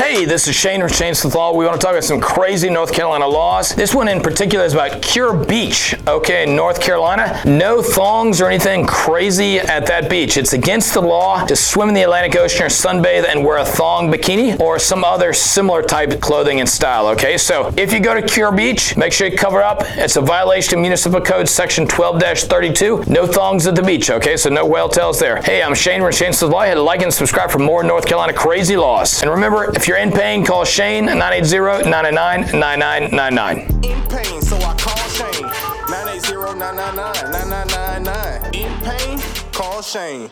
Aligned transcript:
Hey, 0.00 0.24
this 0.24 0.48
is 0.48 0.56
Shane 0.56 0.80
from 0.80 0.88
Shane's 0.88 1.22
Law. 1.26 1.54
We 1.54 1.66
want 1.66 1.78
to 1.78 1.84
talk 1.84 1.92
about 1.92 2.04
some 2.04 2.22
crazy 2.22 2.70
North 2.70 2.90
Carolina 2.90 3.28
laws. 3.28 3.74
This 3.74 3.94
one 3.94 4.08
in 4.08 4.22
particular 4.22 4.64
is 4.64 4.72
about 4.72 5.02
Kure 5.02 5.34
Beach, 5.34 5.94
okay, 6.08 6.44
in 6.44 6.56
North 6.56 6.80
Carolina. 6.80 7.38
No 7.44 7.82
thongs 7.82 8.40
or 8.40 8.48
anything 8.48 8.86
crazy 8.86 9.58
at 9.58 9.86
that 9.88 10.08
beach. 10.08 10.38
It's 10.38 10.54
against 10.54 10.94
the 10.94 11.02
law 11.02 11.44
to 11.44 11.54
swim 11.54 11.90
in 11.90 11.94
the 11.94 12.00
Atlantic 12.00 12.34
Ocean 12.34 12.64
or 12.64 12.70
sunbathe 12.70 13.28
and 13.28 13.44
wear 13.44 13.58
a 13.58 13.64
thong 13.64 14.10
bikini 14.10 14.58
or 14.58 14.78
some 14.78 15.04
other 15.04 15.34
similar 15.34 15.82
type 15.82 16.12
of 16.12 16.20
clothing 16.22 16.60
and 16.60 16.68
style, 16.68 17.06
okay? 17.08 17.36
So 17.36 17.70
if 17.76 17.92
you 17.92 18.00
go 18.00 18.18
to 18.18 18.22
Kure 18.22 18.52
Beach, 18.52 18.96
make 18.96 19.12
sure 19.12 19.28
you 19.28 19.36
cover 19.36 19.62
up. 19.62 19.82
It's 19.82 20.16
a 20.16 20.22
violation 20.22 20.78
of 20.78 20.80
Municipal 20.80 21.20
Code 21.20 21.46
Section 21.46 21.86
12-32. 21.86 23.06
No 23.06 23.26
thongs 23.26 23.66
at 23.66 23.76
the 23.76 23.82
beach, 23.82 24.10
okay? 24.10 24.38
So 24.38 24.48
no 24.48 24.64
whale 24.64 24.88
tails 24.88 25.20
there. 25.20 25.42
Hey, 25.42 25.62
I'm 25.62 25.74
Shane 25.74 26.00
from 26.00 26.10
Shane's 26.12 26.40
Law. 26.42 26.62
Hit 26.62 26.78
like 26.78 27.02
and 27.02 27.12
subscribe 27.12 27.50
for 27.50 27.58
more 27.58 27.82
North 27.82 28.06
Carolina 28.06 28.32
crazy 28.32 28.78
laws. 28.78 29.20
And 29.20 29.30
remember, 29.30 29.70
if 29.76 29.89
you're 29.90 29.98
in 29.98 30.12
pain, 30.12 30.44
call 30.44 30.64
Shane 30.64 31.08
980-999999. 31.08 33.84
In 33.84 34.00
pain, 34.08 34.40
so 34.40 34.56
I 34.58 34.72
call 34.78 34.96
Shane. 35.08 35.48
980-999-9999. 35.90 38.54
In 38.54 38.72
pain, 38.84 39.18
call 39.50 39.82
Shane. 39.82 40.30